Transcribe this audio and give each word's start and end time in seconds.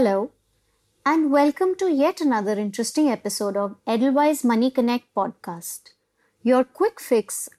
Hello, 0.00 0.30
and 1.04 1.30
welcome 1.30 1.74
to 1.74 1.92
yet 1.92 2.22
another 2.22 2.52
interesting 2.52 3.10
episode 3.10 3.54
of 3.54 3.76
Edelweiss 3.86 4.42
Money 4.42 4.70
Connect 4.70 5.04
podcast, 5.14 5.90
your 6.42 6.64
quick 6.64 6.98
fix 6.98 7.50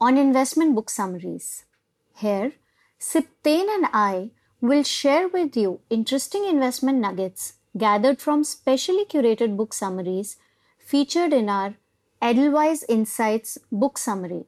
on 0.00 0.16
investment 0.16 0.74
book 0.74 0.88
summaries. 0.88 1.66
Here, 2.14 2.52
Siptain 2.98 3.68
and 3.68 3.88
I 3.92 4.30
will 4.62 4.84
share 4.84 5.28
with 5.28 5.54
you 5.54 5.80
interesting 5.90 6.46
investment 6.46 6.98
nuggets 6.98 7.56
gathered 7.76 8.22
from 8.22 8.42
specially 8.42 9.04
curated 9.04 9.58
book 9.58 9.74
summaries 9.74 10.38
featured 10.78 11.34
in 11.34 11.50
our 11.50 11.74
Edelweiss 12.22 12.86
Insights 12.88 13.58
book 13.70 13.98
summary. 13.98 14.46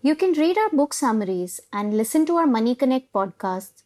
You 0.00 0.16
can 0.16 0.32
read 0.32 0.56
our 0.56 0.70
book 0.70 0.94
summaries 0.94 1.60
and 1.74 1.94
listen 1.94 2.24
to 2.24 2.36
our 2.36 2.46
Money 2.46 2.74
Connect 2.74 3.12
podcasts 3.12 3.81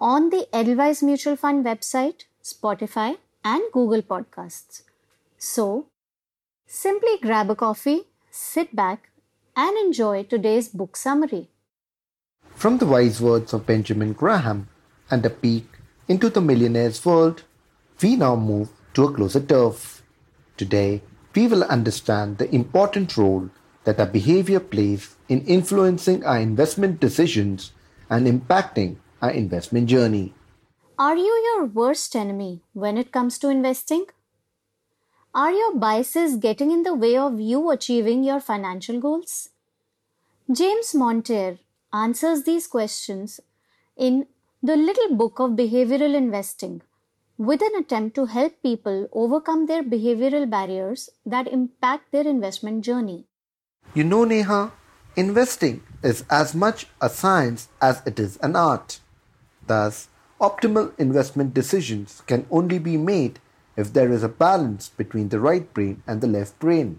on 0.00 0.30
the 0.30 0.48
Edelweiss 0.50 1.02
Mutual 1.02 1.36
Fund 1.36 1.64
website, 1.64 2.24
Spotify, 2.42 3.18
and 3.44 3.62
Google 3.70 4.00
Podcasts. 4.00 4.82
So, 5.36 5.88
simply 6.66 7.18
grab 7.20 7.50
a 7.50 7.54
coffee, 7.54 8.04
sit 8.30 8.74
back, 8.74 9.10
and 9.54 9.76
enjoy 9.76 10.22
today's 10.22 10.68
book 10.68 10.96
summary. 10.96 11.48
From 12.54 12.78
the 12.78 12.86
wise 12.86 13.20
words 13.20 13.52
of 13.52 13.66
Benjamin 13.66 14.14
Graham 14.14 14.68
and 15.10 15.24
a 15.26 15.30
peek 15.30 15.66
into 16.08 16.30
the 16.30 16.40
millionaire's 16.40 17.04
world, 17.04 17.42
we 18.02 18.16
now 18.16 18.36
move 18.36 18.70
to 18.94 19.04
a 19.04 19.12
closer 19.12 19.40
turf. 19.40 20.02
Today, 20.56 21.02
we 21.34 21.46
will 21.46 21.64
understand 21.64 22.38
the 22.38 22.52
important 22.54 23.18
role 23.18 23.50
that 23.84 24.00
our 24.00 24.06
behavior 24.06 24.60
plays 24.60 25.16
in 25.28 25.44
influencing 25.44 26.24
our 26.24 26.38
investment 26.38 27.00
decisions 27.00 27.72
and 28.08 28.26
impacting 28.26 28.96
our 29.22 29.30
investment 29.30 29.88
journey. 29.88 30.34
Are 30.98 31.16
you 31.16 31.34
your 31.48 31.64
worst 31.66 32.14
enemy 32.14 32.62
when 32.72 32.98
it 32.98 33.12
comes 33.12 33.38
to 33.38 33.48
investing? 33.48 34.06
Are 35.34 35.52
your 35.52 35.74
biases 35.76 36.36
getting 36.36 36.70
in 36.70 36.82
the 36.82 36.94
way 36.94 37.16
of 37.16 37.40
you 37.40 37.70
achieving 37.70 38.24
your 38.24 38.40
financial 38.40 39.00
goals? 39.00 39.50
James 40.52 40.94
Montier 40.94 41.58
answers 41.92 42.42
these 42.42 42.66
questions 42.66 43.40
in 43.96 44.26
The 44.62 44.76
Little 44.76 45.14
Book 45.14 45.38
of 45.38 45.52
Behavioral 45.52 46.14
Investing 46.14 46.82
with 47.38 47.62
an 47.62 47.72
attempt 47.78 48.14
to 48.16 48.26
help 48.26 48.60
people 48.62 49.08
overcome 49.12 49.66
their 49.66 49.82
behavioral 49.82 50.50
barriers 50.50 51.08
that 51.24 51.48
impact 51.48 52.12
their 52.12 52.26
investment 52.26 52.84
journey. 52.84 53.24
You 53.94 54.04
know, 54.04 54.24
Neha, 54.24 54.72
investing 55.16 55.82
is 56.02 56.24
as 56.28 56.54
much 56.54 56.86
a 57.00 57.08
science 57.08 57.68
as 57.80 58.02
it 58.04 58.20
is 58.20 58.36
an 58.42 58.56
art. 58.56 59.00
Thus, 59.70 60.08
optimal 60.40 60.98
investment 60.98 61.54
decisions 61.54 62.24
can 62.26 62.44
only 62.50 62.80
be 62.80 62.96
made 62.96 63.38
if 63.76 63.92
there 63.92 64.10
is 64.10 64.24
a 64.24 64.28
balance 64.28 64.88
between 64.88 65.28
the 65.28 65.38
right 65.38 65.72
brain 65.72 66.02
and 66.08 66.20
the 66.20 66.26
left 66.26 66.58
brain. 66.58 66.98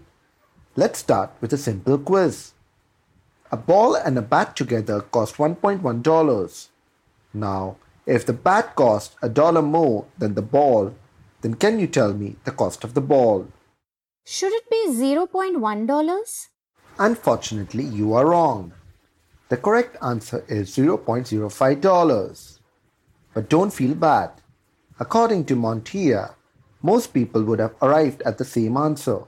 Let's 0.74 1.00
start 1.00 1.32
with 1.42 1.52
a 1.52 1.58
simple 1.58 1.98
quiz. 1.98 2.54
A 3.50 3.58
ball 3.58 3.94
and 3.94 4.16
a 4.16 4.22
bat 4.22 4.56
together 4.56 5.02
cost 5.02 5.36
$1.1. 5.36 6.68
Now, 7.34 7.76
if 8.06 8.24
the 8.24 8.32
bat 8.32 8.74
cost 8.74 9.16
a 9.20 9.28
dollar 9.28 9.60
more 9.60 10.06
than 10.16 10.32
the 10.32 10.40
ball, 10.40 10.94
then 11.42 11.52
can 11.56 11.78
you 11.78 11.86
tell 11.86 12.14
me 12.14 12.36
the 12.44 12.52
cost 12.52 12.84
of 12.84 12.94
the 12.94 13.02
ball? 13.02 13.48
Should 14.24 14.54
it 14.54 14.70
be 14.70 14.88
$0.1? 14.88 16.48
Unfortunately, 16.98 17.84
you 17.84 18.14
are 18.14 18.28
wrong. 18.30 18.72
The 19.50 19.58
correct 19.58 19.98
answer 20.00 20.42
is 20.48 20.74
$0.05. 20.74 22.58
But 23.34 23.48
don't 23.48 23.72
feel 23.72 23.94
bad. 23.94 24.30
According 25.00 25.46
to 25.46 25.56
Montier, 25.56 26.34
most 26.82 27.14
people 27.14 27.42
would 27.44 27.58
have 27.58 27.74
arrived 27.80 28.22
at 28.22 28.38
the 28.38 28.44
same 28.44 28.76
answer. 28.76 29.20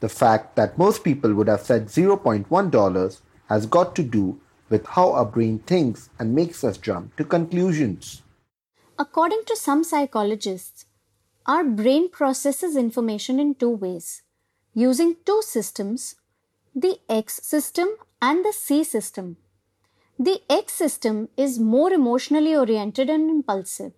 The 0.00 0.08
fact 0.08 0.56
that 0.56 0.78
most 0.78 1.04
people 1.04 1.34
would 1.34 1.48
have 1.48 1.62
said 1.62 1.86
$0.1 1.86 3.20
has 3.48 3.66
got 3.66 3.96
to 3.96 4.02
do 4.02 4.40
with 4.68 4.86
how 4.86 5.12
our 5.12 5.24
brain 5.24 5.58
thinks 5.60 6.10
and 6.18 6.34
makes 6.34 6.62
us 6.62 6.78
jump 6.78 7.16
to 7.16 7.24
conclusions. 7.24 8.22
According 8.98 9.42
to 9.46 9.56
some 9.56 9.84
psychologists, 9.84 10.86
our 11.46 11.64
brain 11.64 12.10
processes 12.10 12.76
information 12.76 13.40
in 13.40 13.54
two 13.54 13.70
ways 13.70 14.22
using 14.74 15.16
two 15.24 15.40
systems 15.42 16.16
the 16.74 16.98
X 17.08 17.40
system 17.42 17.88
and 18.20 18.44
the 18.44 18.52
C 18.52 18.84
system. 18.84 19.36
The 20.20 20.42
X 20.50 20.72
system 20.72 21.28
is 21.36 21.60
more 21.60 21.92
emotionally 21.92 22.56
oriented 22.56 23.08
and 23.08 23.30
impulsive. 23.30 23.92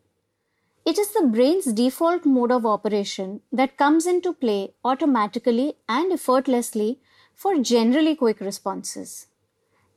It 0.85 0.99
is 0.99 1.13
the 1.13 1.27
brain's 1.27 1.73
default 1.73 2.27
mode 2.27 2.53
of 2.53 2.67
operation 2.67 3.41
that 3.51 3.79
comes 3.79 4.07
into 4.07 4.35
play 4.35 4.75
automatically 4.85 5.77
and 5.89 6.13
effortlessly 6.13 7.01
for 7.35 7.57
generally 7.63 8.15
quick 8.15 8.41
responses. 8.41 9.29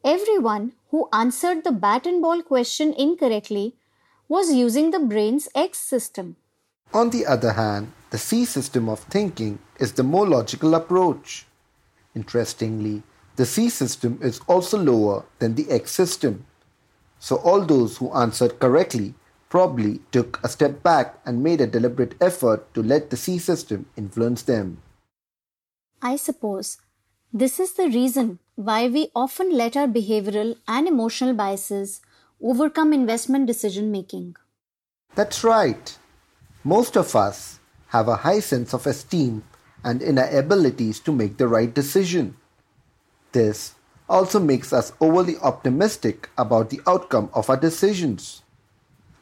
Everyone 0.06 0.72
who 0.92 1.10
answered 1.12 1.66
the 1.66 1.74
bat 1.74 2.06
and 2.06 2.22
ball 2.22 2.42
question 2.42 2.94
incorrectly 2.94 3.76
was 4.30 4.54
using 4.54 4.92
the 4.92 5.00
brain's 5.00 5.50
X 5.54 5.78
system. 5.78 6.38
On 6.94 7.10
the 7.10 7.26
other 7.26 7.52
hand, 7.52 7.92
the 8.12 8.18
C 8.18 8.46
system 8.46 8.88
of 8.88 9.02
thinking 9.02 9.60
is 9.78 9.92
the 9.92 10.04
more 10.04 10.28
logical 10.28 10.74
approach. 10.76 11.46
Interestingly, 12.16 13.04
the 13.36 13.46
C 13.46 13.70
system 13.70 14.20
is 14.22 14.40
also 14.48 14.78
lower 14.78 15.26
than 15.40 15.56
the 15.56 15.70
X 15.72 15.92
system. 15.92 16.46
So 17.20 17.38
all 17.38 17.66
those 17.66 17.98
who 17.98 18.14
answered 18.14 18.60
correctly 18.60 19.16
probably 19.50 20.02
took 20.12 20.40
a 20.44 20.50
step 20.50 20.84
back 20.84 21.20
and 21.26 21.44
made 21.44 21.62
a 21.62 21.68
deliberate 21.68 22.16
effort 22.20 22.74
to 22.74 22.84
let 22.84 23.10
the 23.10 23.18
C 23.18 23.38
system 23.38 23.86
influence 23.96 24.44
them. 24.44 24.82
I 26.02 26.16
suppose 26.16 26.78
this 27.32 27.60
is 27.60 27.74
the 27.74 27.88
reason 27.88 28.40
why 28.56 28.88
we 28.88 29.10
often 29.16 29.52
let 29.52 29.76
our 29.76 29.88
behavioral 29.88 30.58
and 30.68 30.88
emotional 30.88 31.34
biases 31.34 32.02
overcome 32.42 32.94
investment 32.94 33.48
decision 33.48 33.92
making. 33.92 34.36
That's 35.16 35.44
right. 35.44 35.98
Most 36.64 36.98
of 36.98 37.16
us 37.16 37.60
have 37.88 38.08
a 38.08 38.18
high 38.18 38.40
sense 38.40 38.74
of 38.74 38.86
esteem 38.86 39.44
and 39.84 40.02
inner 40.02 40.28
abilities 40.28 41.00
to 41.02 41.12
make 41.12 41.38
the 41.38 41.48
right 41.48 41.74
decision. 41.74 42.36
This 43.34 43.76
also 44.08 44.40
makes 44.40 44.72
us 44.72 44.94
overly 45.02 45.38
optimistic 45.38 46.30
about 46.38 46.70
the 46.70 46.80
outcome 46.88 47.30
of 47.34 47.50
our 47.50 47.58
decisions. 47.58 48.44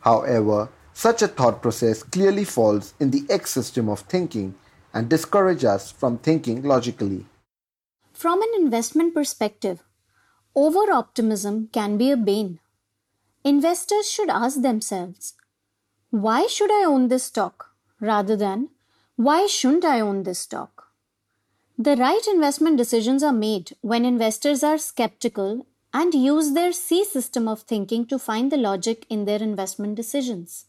However, 0.01 0.69
such 0.93 1.21
a 1.21 1.27
thought 1.27 1.61
process 1.61 2.03
clearly 2.03 2.43
falls 2.43 2.93
in 2.99 3.09
the 3.09 3.25
X 3.29 3.51
system 3.51 3.89
of 3.89 4.01
thinking 4.01 4.53
and 4.93 5.09
discourages 5.09 5.65
us 5.65 5.91
from 5.91 6.19
thinking 6.19 6.61
logically. 6.61 7.25
From 8.13 8.41
an 8.41 8.51
investment 8.55 9.15
perspective, 9.15 9.81
over 10.53 10.91
optimism 10.91 11.69
can 11.71 11.97
be 11.97 12.11
a 12.11 12.17
bane. 12.17 12.59
Investors 13.43 14.11
should 14.11 14.29
ask 14.29 14.61
themselves, 14.61 15.33
why 16.11 16.45
should 16.45 16.71
I 16.71 16.83
own 16.83 17.07
this 17.07 17.23
stock? 17.23 17.71
rather 18.01 18.35
than, 18.35 18.69
why 19.15 19.45
shouldn't 19.45 19.85
I 19.85 20.01
own 20.01 20.23
this 20.23 20.39
stock? 20.39 20.90
The 21.83 21.95
right 21.95 22.21
investment 22.27 22.77
decisions 22.77 23.23
are 23.23 23.33
made 23.33 23.75
when 23.81 24.05
investors 24.05 24.61
are 24.61 24.77
skeptical 24.77 25.65
and 25.91 26.13
use 26.13 26.51
their 26.51 26.73
C 26.73 27.03
system 27.03 27.47
of 27.47 27.61
thinking 27.61 28.05
to 28.05 28.19
find 28.19 28.51
the 28.51 28.57
logic 28.57 29.07
in 29.09 29.25
their 29.25 29.41
investment 29.41 29.95
decisions. 29.95 30.65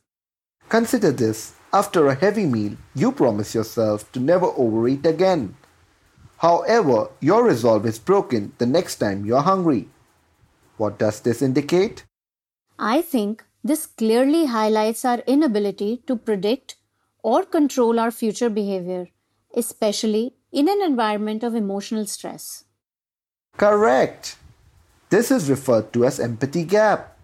Consider 0.70 1.12
this 1.12 1.52
after 1.70 2.06
a 2.06 2.14
heavy 2.14 2.46
meal, 2.46 2.78
you 2.94 3.12
promise 3.12 3.54
yourself 3.54 4.10
to 4.12 4.20
never 4.20 4.46
overeat 4.56 5.04
again. 5.04 5.54
However, 6.38 7.10
your 7.20 7.44
resolve 7.44 7.84
is 7.84 7.98
broken 7.98 8.54
the 8.56 8.64
next 8.64 8.96
time 8.96 9.26
you're 9.26 9.42
hungry. 9.42 9.90
What 10.78 10.98
does 10.98 11.20
this 11.20 11.42
indicate? 11.42 12.06
I 12.78 13.02
think 13.02 13.44
this 13.62 13.84
clearly 13.84 14.46
highlights 14.46 15.04
our 15.04 15.18
inability 15.26 16.04
to 16.06 16.16
predict 16.16 16.76
or 17.22 17.44
control 17.44 18.00
our 18.00 18.10
future 18.10 18.48
behavior, 18.48 19.08
especially 19.54 20.36
in 20.52 20.68
an 20.68 20.82
environment 20.82 21.42
of 21.42 21.54
emotional 21.54 22.06
stress. 22.06 22.64
Correct. 23.56 24.36
This 25.08 25.30
is 25.30 25.50
referred 25.50 25.92
to 25.92 26.04
as 26.04 26.20
empathy 26.20 26.64
gap. 26.64 27.16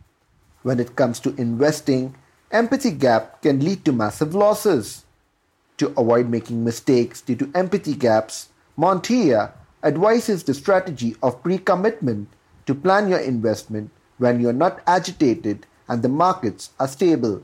When 0.63 0.81
it 0.81 0.97
comes 0.97 1.21
to 1.21 1.35
investing, 1.37 2.17
empathy 2.51 2.91
gap 2.91 3.43
can 3.43 3.61
lead 3.61 3.85
to 3.85 3.93
massive 3.93 4.35
losses. 4.35 5.05
To 5.77 5.89
avoid 5.97 6.29
making 6.29 6.65
mistakes 6.65 7.21
due 7.21 7.37
to 7.37 7.51
empathy 7.55 7.95
gaps, 7.95 8.49
Montier 8.77 9.53
advises 9.83 10.43
the 10.43 10.55
strategy 10.55 11.15
of 11.23 11.43
pre 11.43 11.59
commitment 11.59 12.29
to 12.67 12.75
plan 12.75 13.09
your 13.09 13.21
investment 13.21 13.91
when 14.19 14.41
you're 14.41 14.53
not 14.53 14.81
agitated 14.87 15.67
and 15.89 16.03
the 16.03 16.09
markets 16.09 16.71
are 16.81 16.89
stable. 16.89 17.43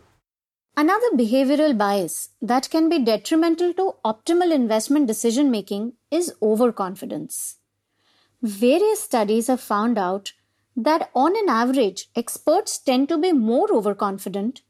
Another 0.77 1.11
behavioral 1.15 1.79
bias 1.79 2.31
that 2.43 2.69
can 2.69 2.89
be 2.89 2.99
detrimental 2.99 3.73
to 3.75 3.95
optimal 4.05 4.53
investment 4.53 5.07
decision 5.07 5.49
making 5.49 5.93
is 6.11 6.35
overconfidence. 6.43 7.59
Various 8.43 9.01
studies 9.01 9.47
have 9.47 9.61
found 9.61 9.99
out 9.99 10.33
that 10.77 11.11
on 11.15 11.37
an 11.37 11.49
average, 11.49 12.09
experts 12.17 12.77
tend 12.79 13.09
to 13.09 13.17
be 13.17 13.33
more 13.33 13.73
overconfident 13.73 14.63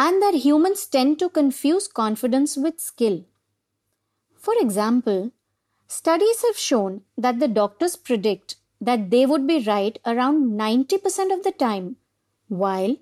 and 0.00 0.20
that 0.20 0.34
humans 0.34 0.84
tend 0.84 1.20
to 1.20 1.28
confuse 1.28 1.86
confidence 1.86 2.56
with 2.56 2.80
skill. 2.80 3.24
For 4.36 4.54
example, 4.58 5.30
studies 5.86 6.42
have 6.42 6.58
shown 6.58 7.02
that 7.16 7.38
the 7.38 7.48
doctors 7.48 7.94
predict 7.94 8.56
that 8.80 9.10
they 9.10 9.24
would 9.24 9.46
be 9.46 9.60
right 9.60 9.96
around 10.04 10.58
90% 10.58 11.32
of 11.32 11.44
the 11.44 11.52
time, 11.52 11.96
while 12.48 12.96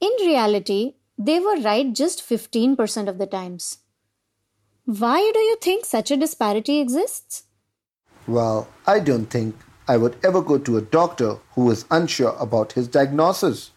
in 0.00 0.12
reality, 0.20 0.96
they 1.18 1.40
were 1.40 1.60
right 1.60 1.92
just 1.92 2.20
15% 2.20 3.08
of 3.08 3.18
the 3.18 3.26
times. 3.26 3.78
Why 4.84 5.30
do 5.34 5.40
you 5.40 5.56
think 5.60 5.84
such 5.84 6.10
a 6.10 6.16
disparity 6.16 6.78
exists? 6.78 7.44
Well, 8.26 8.68
I 8.86 9.00
don't 9.00 9.26
think 9.26 9.56
I 9.88 9.96
would 9.96 10.16
ever 10.24 10.42
go 10.42 10.58
to 10.58 10.76
a 10.76 10.82
doctor 10.82 11.38
who 11.54 11.70
is 11.70 11.84
unsure 11.90 12.36
about 12.38 12.72
his 12.72 12.88
diagnosis. 12.88 13.70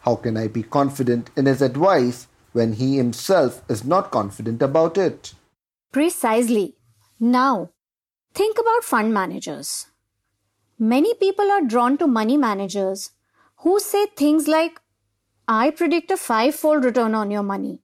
How 0.00 0.16
can 0.16 0.36
I 0.36 0.48
be 0.48 0.62
confident 0.62 1.30
in 1.36 1.46
his 1.46 1.60
advice 1.60 2.28
when 2.52 2.74
he 2.74 2.96
himself 2.96 3.62
is 3.68 3.84
not 3.84 4.10
confident 4.10 4.62
about 4.62 4.96
it? 4.96 5.34
Precisely. 5.92 6.76
Now, 7.20 7.70
think 8.34 8.58
about 8.58 8.84
fund 8.84 9.12
managers. 9.12 9.86
Many 10.78 11.14
people 11.14 11.50
are 11.50 11.62
drawn 11.62 11.98
to 11.98 12.06
money 12.06 12.36
managers 12.36 13.10
who 13.58 13.80
say 13.80 14.06
things 14.06 14.46
like, 14.46 14.80
I 15.50 15.70
predict 15.70 16.10
a 16.10 16.18
five 16.18 16.54
fold 16.54 16.84
return 16.84 17.14
on 17.14 17.30
your 17.30 17.42
money. 17.42 17.80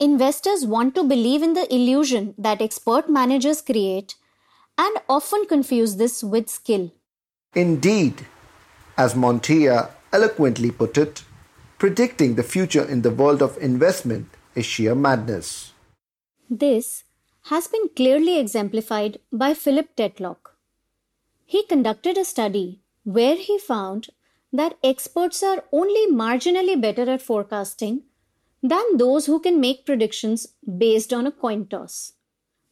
Investors 0.00 0.64
want 0.64 0.94
to 0.94 1.04
believe 1.04 1.42
in 1.42 1.52
the 1.52 1.72
illusion 1.74 2.34
that 2.38 2.62
expert 2.62 3.10
managers 3.10 3.60
create 3.60 4.14
and 4.78 4.96
often 5.10 5.44
confuse 5.44 5.96
this 5.96 6.24
with 6.24 6.48
skill. 6.48 6.90
Indeed, 7.54 8.24
as 8.96 9.14
Montier 9.14 9.90
eloquently 10.10 10.70
put 10.70 10.96
it, 10.96 11.22
predicting 11.76 12.34
the 12.34 12.42
future 12.42 12.84
in 12.84 13.02
the 13.02 13.10
world 13.10 13.42
of 13.42 13.58
investment 13.58 14.28
is 14.54 14.64
sheer 14.64 14.94
madness. 14.94 15.74
This 16.48 17.04
has 17.50 17.68
been 17.68 17.90
clearly 17.94 18.38
exemplified 18.38 19.18
by 19.30 19.52
Philip 19.52 19.94
Tetlock. 19.96 20.54
He 21.44 21.62
conducted 21.66 22.16
a 22.16 22.24
study 22.24 22.80
where 23.04 23.36
he 23.36 23.58
found 23.58 24.08
that 24.56 24.78
experts 24.82 25.42
are 25.42 25.64
only 25.72 26.06
marginally 26.12 26.80
better 26.80 27.10
at 27.10 27.22
forecasting 27.22 28.02
than 28.62 28.96
those 28.96 29.26
who 29.26 29.38
can 29.40 29.60
make 29.60 29.86
predictions 29.86 30.46
based 30.78 31.12
on 31.12 31.26
a 31.26 31.32
coin 31.32 31.66
toss. 31.66 32.12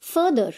Further, 0.00 0.52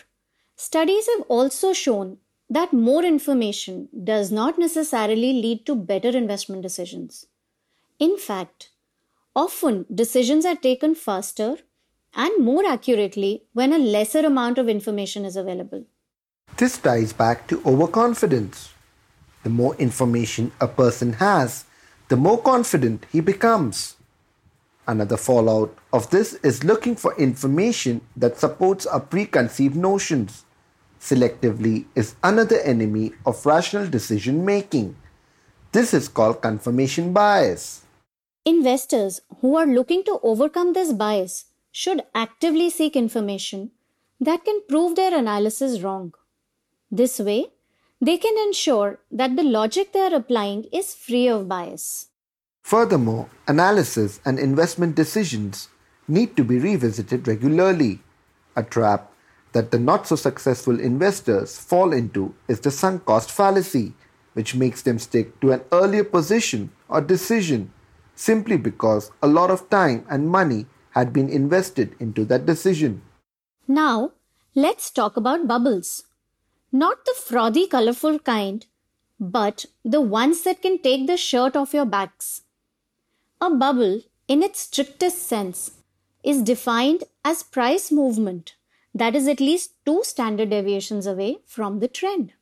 studies 0.56 1.08
have 1.14 1.26
also 1.28 1.73
shown 1.73 2.19
that 2.49 2.73
more 2.73 3.05
information 3.05 3.88
does 4.05 4.31
not 4.31 4.58
necessarily 4.58 5.32
lead 5.32 5.67
to 5.67 5.75
better 5.75 6.08
investment 6.08 6.62
decisions. 6.62 7.26
In 7.99 8.17
fact, 8.17 8.70
often 9.34 9.84
decisions 9.93 10.44
are 10.46 10.56
taken 10.56 10.94
faster 10.94 11.56
and 12.14 12.44
more 12.44 12.64
accurately 12.64 13.44
when 13.52 13.73
a 13.73 13.78
lesser 13.78 14.20
amount 14.20 14.58
of 14.58 14.69
information 14.69 15.25
is 15.25 15.37
available. 15.37 15.84
This 16.56 16.78
ties 16.78 17.12
back 17.12 17.46
to 17.49 17.61
overconfidence. 17.67 18.70
The 19.47 19.51
more 19.51 19.77
information 19.77 20.51
a 20.61 20.67
person 20.67 21.13
has, 21.23 21.67
the 22.09 22.17
more 22.17 22.43
confident 22.43 23.07
he 23.13 23.21
becomes. 23.21 23.95
Another 24.89 25.17
fallout 25.17 25.73
of 25.93 26.11
this 26.11 26.35
is 26.43 26.65
looking 26.65 26.97
for 26.97 27.17
information 27.17 28.01
that 28.17 28.41
supports 28.41 28.87
our 28.87 28.99
preconceived 28.99 29.77
notions. 29.77 30.45
Selectively 31.01 31.85
is 31.95 32.17
another 32.25 32.59
enemy 32.59 33.13
of 33.25 33.47
rational 33.47 33.87
decision 33.87 34.45
making. 34.45 34.97
This 35.71 35.95
is 35.95 36.09
called 36.09 36.43
confirmation 36.43 37.13
bias. 37.13 37.83
Investors 38.45 39.21
who 39.43 39.55
are 39.55 39.67
looking 39.79 40.03
to 40.07 40.19
overcome 40.25 40.73
this 40.73 40.93
bias 40.93 41.45
should 41.71 42.03
actively 42.17 42.69
seek 42.69 42.97
information 42.97 43.71
that 44.19 44.45
can 44.45 44.61
prove 44.69 44.97
their 44.97 45.17
analysis 45.17 45.83
wrong. 45.83 46.15
This 46.91 47.21
way, 47.21 47.53
they 48.01 48.19
can 48.19 48.37
ensure 48.47 48.99
that 49.11 49.37
the 49.37 49.43
logic 49.43 49.93
they 49.93 50.01
are 50.01 50.15
applying 50.15 50.65
is 50.73 50.95
free 50.95 51.29
of 51.29 51.49
bias. 51.49 52.09
Furthermore, 52.63 53.31
analysis 53.47 54.21
and 54.25 54.39
investment 54.39 54.95
decisions 54.97 55.69
need 56.09 56.37
to 56.37 56.45
be 56.45 56.59
revisited 56.59 57.27
regularly. 57.29 58.01
A 58.57 58.63
trap 58.63 59.13
that 59.53 59.71
the 59.71 59.79
not 59.79 60.07
so 60.07 60.17
successful 60.17 60.81
investors 60.81 61.59
fall 61.59 61.93
into 61.93 62.35
is 62.49 62.61
the 62.61 62.71
sunk 62.71 63.05
cost 63.05 63.31
fallacy, 63.31 63.95
which 64.35 64.55
makes 64.55 64.83
them 64.83 64.99
stick 64.99 65.41
to 65.41 65.53
an 65.53 65.63
earlier 65.73 66.05
position 66.05 66.71
or 66.89 67.01
decision 67.01 67.73
simply 68.15 68.57
because 68.57 69.13
a 69.23 69.29
lot 69.29 69.51
of 69.51 69.71
time 69.71 70.05
and 70.11 70.29
money 70.29 70.67
had 70.91 71.13
been 71.13 71.29
invested 71.29 71.95
into 72.01 72.25
that 72.25 72.47
decision. 72.47 73.03
Now, 73.69 74.13
let's 74.55 74.91
talk 74.91 75.17
about 75.17 75.47
bubbles. 75.47 76.06
Not 76.78 77.06
the 77.06 77.14
frothy, 77.19 77.67
colorful 77.67 78.19
kind, 78.19 78.67
but 79.19 79.64
the 79.82 80.02
ones 80.02 80.43
that 80.43 80.61
can 80.61 80.78
take 80.78 81.06
the 81.06 81.17
shirt 81.17 81.56
off 81.56 81.73
your 81.73 81.87
backs. 81.87 82.43
A 83.40 83.49
bubble, 83.49 84.02
in 84.28 84.43
its 84.43 84.61
strictest 84.61 85.23
sense, 85.26 85.70
is 86.23 86.43
defined 86.43 87.05
as 87.25 87.43
price 87.43 87.90
movement 87.90 88.56
that 88.94 89.17
is 89.17 89.26
at 89.26 89.40
least 89.40 89.73
two 89.87 90.05
standard 90.05 90.50
deviations 90.50 91.06
away 91.06 91.38
from 91.46 91.81
the 91.81 91.88
trend. 91.88 92.34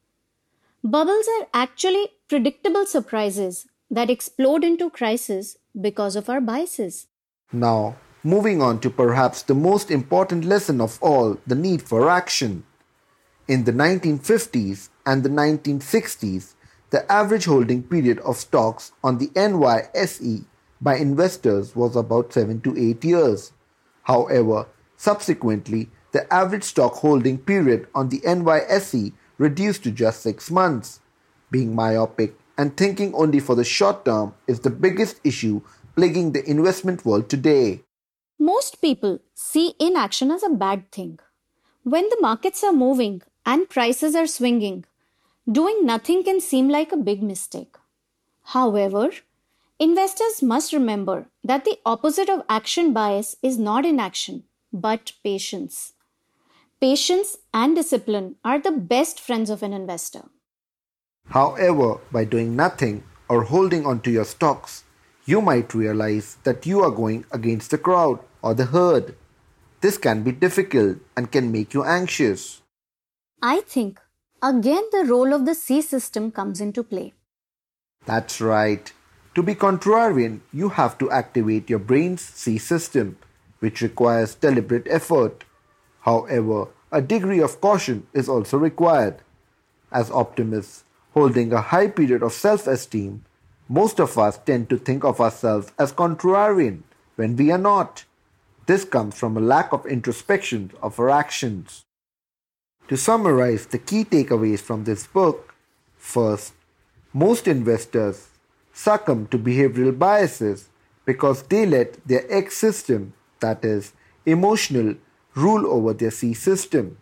Bubbles 0.82 1.28
are 1.38 1.46
actually 1.54 2.08
predictable 2.26 2.86
surprises 2.86 3.68
that 3.88 4.10
explode 4.10 4.64
into 4.64 4.90
crisis 4.90 5.58
because 5.80 6.16
of 6.16 6.28
our 6.28 6.40
biases. 6.40 7.06
Now, 7.52 7.96
moving 8.24 8.60
on 8.60 8.80
to 8.80 8.90
perhaps 8.90 9.42
the 9.42 9.54
most 9.54 9.92
important 9.92 10.44
lesson 10.44 10.80
of 10.80 10.98
all 11.00 11.38
the 11.46 11.54
need 11.54 11.82
for 11.82 12.10
action. 12.10 12.64
In 13.46 13.64
the 13.64 13.72
1950s 13.72 14.88
and 15.04 15.22
the 15.22 15.28
1960s, 15.28 16.54
the 16.88 17.10
average 17.12 17.44
holding 17.44 17.82
period 17.82 18.18
of 18.20 18.38
stocks 18.38 18.92
on 19.02 19.18
the 19.18 19.26
NYSE 19.28 20.46
by 20.80 20.96
investors 20.96 21.76
was 21.76 21.94
about 21.94 22.32
7 22.32 22.62
to 22.62 22.74
8 22.74 23.04
years. 23.04 23.52
However, 24.04 24.66
subsequently, 24.96 25.90
the 26.12 26.32
average 26.32 26.64
stock 26.64 26.94
holding 26.94 27.36
period 27.36 27.86
on 27.94 28.08
the 28.08 28.20
NYSE 28.20 29.12
reduced 29.36 29.82
to 29.82 29.90
just 29.90 30.22
6 30.22 30.50
months. 30.50 31.00
Being 31.50 31.74
myopic 31.74 32.38
and 32.56 32.74
thinking 32.74 33.14
only 33.14 33.40
for 33.40 33.54
the 33.54 33.64
short 33.64 34.06
term 34.06 34.34
is 34.46 34.60
the 34.60 34.70
biggest 34.70 35.20
issue 35.22 35.60
plaguing 35.96 36.32
the 36.32 36.48
investment 36.48 37.04
world 37.04 37.28
today. 37.28 37.82
Most 38.38 38.80
people 38.80 39.18
see 39.34 39.74
inaction 39.78 40.30
as 40.30 40.42
a 40.42 40.48
bad 40.48 40.90
thing. 40.90 41.18
When 41.82 42.08
the 42.08 42.16
markets 42.22 42.64
are 42.64 42.72
moving 42.72 43.20
and 43.46 43.68
prices 43.68 44.14
are 44.14 44.26
swinging, 44.26 44.84
doing 45.50 45.84
nothing 45.84 46.22
can 46.24 46.40
seem 46.40 46.68
like 46.68 46.92
a 46.92 46.96
big 46.96 47.22
mistake. 47.22 47.76
However, 48.44 49.10
investors 49.78 50.42
must 50.42 50.72
remember 50.72 51.26
that 51.42 51.64
the 51.64 51.78
opposite 51.84 52.28
of 52.28 52.44
action 52.48 52.92
bias 52.92 53.36
is 53.42 53.58
not 53.58 53.84
inaction, 53.84 54.44
but 54.72 55.12
patience. 55.22 55.92
Patience 56.80 57.38
and 57.52 57.74
discipline 57.74 58.36
are 58.44 58.58
the 58.58 58.70
best 58.70 59.20
friends 59.20 59.48
of 59.50 59.62
an 59.62 59.72
investor. 59.72 60.24
However, 61.30 62.00
by 62.12 62.24
doing 62.24 62.54
nothing 62.54 63.04
or 63.28 63.44
holding 63.44 63.86
on 63.86 64.00
to 64.02 64.10
your 64.10 64.24
stocks, 64.24 64.84
you 65.24 65.40
might 65.40 65.72
realize 65.72 66.36
that 66.44 66.66
you 66.66 66.82
are 66.82 66.90
going 66.90 67.24
against 67.32 67.70
the 67.70 67.78
crowd 67.78 68.20
or 68.42 68.52
the 68.52 68.66
herd. 68.66 69.16
This 69.80 69.96
can 69.96 70.22
be 70.22 70.32
difficult 70.32 70.98
and 71.16 71.32
can 71.32 71.50
make 71.50 71.72
you 71.72 71.84
anxious. 71.84 72.60
I 73.42 73.60
think 73.60 74.00
again 74.42 74.84
the 74.92 75.04
role 75.04 75.32
of 75.32 75.44
the 75.44 75.54
C 75.54 75.82
system 75.82 76.30
comes 76.30 76.60
into 76.60 76.82
play. 76.82 77.12
That's 78.06 78.40
right. 78.40 78.92
To 79.34 79.42
be 79.42 79.54
contrarian, 79.54 80.40
you 80.52 80.68
have 80.68 80.96
to 80.98 81.10
activate 81.10 81.68
your 81.68 81.78
brain's 81.78 82.20
C 82.20 82.58
system, 82.58 83.18
which 83.58 83.82
requires 83.82 84.34
deliberate 84.34 84.86
effort. 84.88 85.44
However, 86.02 86.68
a 86.92 87.02
degree 87.02 87.40
of 87.40 87.60
caution 87.60 88.06
is 88.12 88.28
also 88.28 88.58
required. 88.58 89.16
As 89.90 90.10
optimists 90.10 90.84
holding 91.12 91.52
a 91.52 91.60
high 91.60 91.88
period 91.88 92.22
of 92.22 92.32
self 92.32 92.66
esteem, 92.66 93.24
most 93.68 93.98
of 93.98 94.18
us 94.18 94.38
tend 94.38 94.68
to 94.70 94.78
think 94.78 95.04
of 95.04 95.20
ourselves 95.20 95.72
as 95.78 95.92
contrarian 95.92 96.82
when 97.16 97.36
we 97.36 97.50
are 97.50 97.58
not. 97.58 98.04
This 98.66 98.84
comes 98.84 99.18
from 99.18 99.36
a 99.36 99.40
lack 99.40 99.72
of 99.72 99.86
introspection 99.86 100.70
of 100.82 100.98
our 100.98 101.10
actions. 101.10 101.84
To 102.88 102.98
summarize 102.98 103.64
the 103.66 103.78
key 103.78 104.04
takeaways 104.04 104.60
from 104.60 104.84
this 104.84 105.06
book, 105.06 105.54
first, 105.96 106.52
most 107.14 107.48
investors 107.48 108.28
succumb 108.74 109.26
to 109.28 109.38
behavioral 109.38 109.98
biases 109.98 110.68
because 111.06 111.44
they 111.44 111.64
let 111.64 112.06
their 112.06 112.30
X 112.30 112.58
system, 112.58 113.14
that 113.40 113.64
is, 113.64 113.94
emotional, 114.26 114.96
rule 115.34 115.66
over 115.66 115.94
their 115.94 116.10
C 116.10 116.34
system. 116.34 116.98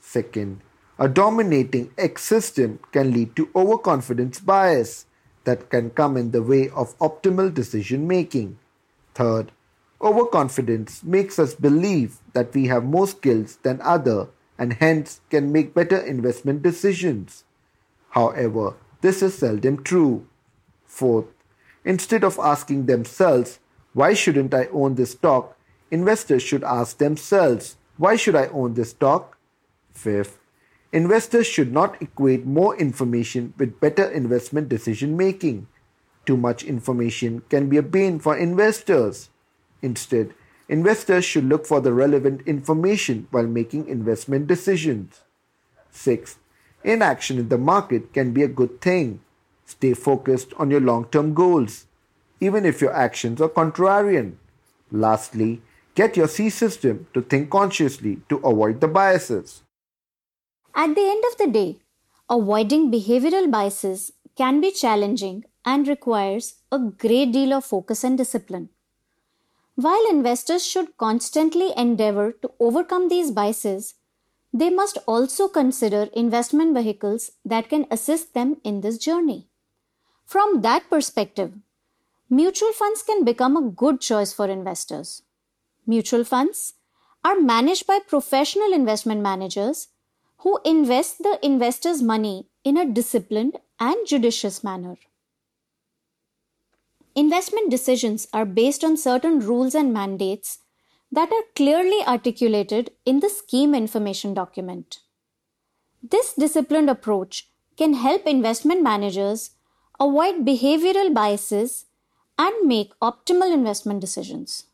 Second, 0.00 0.60
a 1.00 1.08
dominating 1.08 1.90
X 1.98 2.22
system 2.22 2.78
can 2.92 3.12
lead 3.12 3.34
to 3.34 3.50
overconfidence 3.56 4.38
bias 4.38 5.06
that 5.42 5.68
can 5.68 5.90
come 5.90 6.16
in 6.16 6.30
the 6.30 6.42
way 6.42 6.68
of 6.70 6.96
optimal 6.98 7.52
decision 7.52 8.06
making. 8.06 8.56
Third, 9.14 9.50
overconfidence 10.00 11.02
makes 11.02 11.40
us 11.40 11.56
believe 11.56 12.18
that 12.34 12.54
we 12.54 12.66
have 12.66 12.84
more 12.84 13.08
skills 13.08 13.58
than 13.62 13.80
other 13.80 14.28
and 14.58 14.74
hence 14.74 15.20
can 15.30 15.52
make 15.52 15.74
better 15.74 15.98
investment 15.98 16.62
decisions. 16.62 17.44
However, 18.10 18.74
this 19.00 19.22
is 19.22 19.34
seldom 19.38 19.84
true. 19.84 20.26
Fourth, 20.84 21.26
instead 21.84 22.24
of 22.24 22.38
asking 22.38 22.86
themselves, 22.86 23.60
why 23.92 24.14
shouldn't 24.14 24.52
I 24.52 24.66
own 24.72 24.96
this 24.96 25.12
stock? 25.12 25.56
Investors 25.90 26.42
should 26.42 26.64
ask 26.64 26.98
themselves, 26.98 27.76
why 27.96 28.16
should 28.16 28.34
I 28.34 28.46
own 28.48 28.74
this 28.74 28.90
stock? 28.90 29.38
Fifth, 29.92 30.38
investors 30.92 31.46
should 31.46 31.72
not 31.72 32.00
equate 32.02 32.44
more 32.44 32.76
information 32.76 33.54
with 33.58 33.80
better 33.80 34.04
investment 34.10 34.68
decision 34.68 35.16
making. 35.16 35.68
Too 36.26 36.36
much 36.36 36.62
information 36.64 37.42
can 37.48 37.68
be 37.68 37.76
a 37.76 37.82
bane 37.82 38.18
for 38.18 38.36
investors. 38.36 39.30
Instead, 39.82 40.34
investors 40.68 41.24
should 41.24 41.44
look 41.44 41.66
for 41.66 41.80
the 41.80 41.92
relevant 41.92 42.42
information 42.46 43.26
while 43.30 43.46
making 43.46 43.88
investment 43.88 44.46
decisions. 44.46 45.20
Sixth, 45.90 46.38
inaction 46.84 47.38
in 47.38 47.48
the 47.48 47.58
market 47.58 48.12
can 48.12 48.32
be 48.32 48.42
a 48.42 48.48
good 48.48 48.80
thing. 48.80 49.20
Stay 49.64 49.94
focused 49.94 50.52
on 50.58 50.70
your 50.70 50.80
long 50.80 51.06
term 51.06 51.34
goals, 51.34 51.86
even 52.40 52.64
if 52.64 52.80
your 52.80 52.92
actions 52.92 53.40
are 53.40 53.48
contrarian. 53.48 54.34
Lastly, 54.90 55.60
get 55.94 56.16
your 56.16 56.28
C 56.28 56.48
system 56.50 57.06
to 57.14 57.22
think 57.22 57.50
consciously 57.50 58.20
to 58.28 58.36
avoid 58.38 58.80
the 58.80 58.88
biases. 58.88 59.62
At 60.74 60.94
the 60.94 61.02
end 61.02 61.24
of 61.30 61.36
the 61.38 61.48
day, 61.48 61.80
avoiding 62.30 62.90
behavioral 62.90 63.50
biases 63.50 64.12
can 64.36 64.60
be 64.60 64.70
challenging 64.70 65.44
and 65.64 65.88
requires 65.88 66.54
a 66.70 66.78
great 66.78 67.32
deal 67.32 67.52
of 67.52 67.64
focus 67.64 68.04
and 68.04 68.16
discipline. 68.16 68.68
While 69.80 70.10
investors 70.10 70.66
should 70.66 70.96
constantly 70.96 71.72
endeavor 71.76 72.32
to 72.32 72.50
overcome 72.58 73.08
these 73.08 73.30
biases, 73.30 73.94
they 74.52 74.70
must 74.70 74.98
also 75.06 75.46
consider 75.46 76.08
investment 76.14 76.74
vehicles 76.74 77.30
that 77.44 77.68
can 77.68 77.86
assist 77.88 78.34
them 78.34 78.56
in 78.64 78.80
this 78.80 78.98
journey. 78.98 79.46
From 80.26 80.62
that 80.62 80.90
perspective, 80.90 81.52
mutual 82.28 82.72
funds 82.72 83.04
can 83.04 83.24
become 83.24 83.56
a 83.56 83.70
good 83.70 84.00
choice 84.00 84.32
for 84.32 84.46
investors. 84.46 85.22
Mutual 85.86 86.24
funds 86.24 86.74
are 87.24 87.38
managed 87.38 87.86
by 87.86 88.00
professional 88.00 88.72
investment 88.72 89.20
managers 89.20 89.90
who 90.38 90.58
invest 90.64 91.18
the 91.18 91.38
investor's 91.40 92.02
money 92.02 92.48
in 92.64 92.76
a 92.76 92.84
disciplined 92.84 93.58
and 93.78 94.08
judicious 94.08 94.64
manner. 94.64 94.96
Investment 97.18 97.68
decisions 97.68 98.28
are 98.32 98.44
based 98.44 98.84
on 98.84 98.96
certain 98.96 99.40
rules 99.40 99.74
and 99.74 99.92
mandates 99.92 100.58
that 101.10 101.32
are 101.32 101.42
clearly 101.56 102.00
articulated 102.06 102.92
in 103.04 103.18
the 103.18 103.28
scheme 103.28 103.74
information 103.74 104.34
document. 104.34 105.00
This 106.00 106.32
disciplined 106.32 106.88
approach 106.88 107.48
can 107.76 107.94
help 107.94 108.24
investment 108.24 108.84
managers 108.84 109.50
avoid 109.98 110.46
behavioral 110.46 111.12
biases 111.12 111.86
and 112.38 112.68
make 112.68 112.96
optimal 113.00 113.52
investment 113.52 114.00
decisions. 114.00 114.66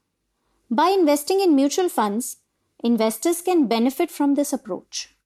By 0.70 0.88
investing 0.88 1.40
in 1.40 1.56
mutual 1.56 1.88
funds, 1.88 2.36
investors 2.82 3.40
can 3.40 3.68
benefit 3.68 4.10
from 4.10 4.34
this 4.34 4.52
approach. 4.52 5.16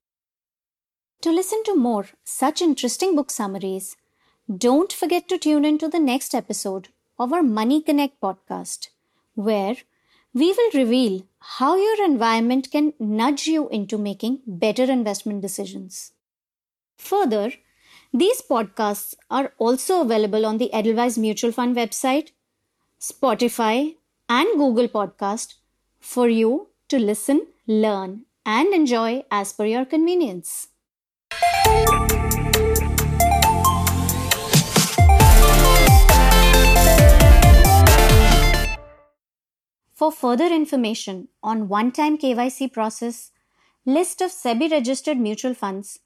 To 1.22 1.32
listen 1.32 1.64
to 1.64 1.74
more 1.74 2.06
such 2.22 2.62
interesting 2.62 3.16
book 3.16 3.32
summaries, 3.32 3.96
don't 4.56 4.92
forget 4.92 5.28
to 5.30 5.36
tune 5.36 5.64
in 5.64 5.78
to 5.78 5.88
the 5.88 5.98
next 5.98 6.32
episode 6.32 6.90
of 7.18 7.32
our 7.32 7.42
Money 7.42 7.82
Connect 7.82 8.20
podcast, 8.20 8.88
where 9.34 9.76
we 10.34 10.52
will 10.52 10.70
reveal 10.74 11.26
how 11.38 11.76
your 11.76 12.04
environment 12.04 12.70
can 12.70 12.92
nudge 12.98 13.46
you 13.46 13.68
into 13.70 13.98
making 13.98 14.40
better 14.46 14.84
investment 14.84 15.40
decisions. 15.40 16.12
Further, 16.96 17.52
these 18.12 18.42
podcasts 18.42 19.14
are 19.30 19.52
also 19.58 20.00
available 20.02 20.46
on 20.46 20.58
the 20.58 20.72
Edelweiss 20.72 21.18
Mutual 21.18 21.52
Fund 21.52 21.76
website, 21.76 22.30
Spotify, 23.00 23.96
and 24.28 24.46
Google 24.56 24.88
Podcast 24.88 25.54
for 25.98 26.28
you 26.28 26.68
to 26.88 26.98
listen, 26.98 27.46
learn, 27.66 28.24
and 28.44 28.72
enjoy 28.72 29.24
as 29.30 29.52
per 29.52 29.66
your 29.66 29.84
convenience. 29.84 30.68
For 39.98 40.12
further 40.12 40.46
information 40.46 41.26
on 41.42 41.66
one-time 41.66 42.18
KYC 42.18 42.72
process, 42.72 43.32
list 43.84 44.20
of 44.20 44.30
SEBI 44.30 44.70
registered 44.70 45.18
mutual 45.18 45.54
funds 45.54 45.98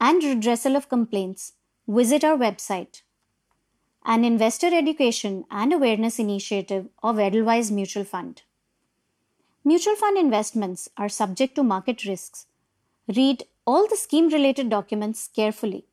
and 0.00 0.22
redressal 0.22 0.74
of 0.74 0.88
complaints, 0.88 1.52
visit 1.86 2.24
our 2.24 2.38
website. 2.38 3.02
An 4.06 4.24
investor 4.24 4.74
education 4.74 5.44
and 5.50 5.74
awareness 5.74 6.18
initiative 6.18 6.88
of 7.02 7.18
Edelweiss 7.18 7.70
Mutual 7.70 8.04
Fund. 8.04 8.40
Mutual 9.62 9.94
fund 9.94 10.16
investments 10.16 10.88
are 10.96 11.10
subject 11.10 11.54
to 11.56 11.62
market 11.62 12.06
risks. 12.06 12.46
Read 13.14 13.44
all 13.66 13.86
the 13.86 13.98
scheme 13.98 14.30
related 14.30 14.70
documents 14.70 15.28
carefully. 15.28 15.84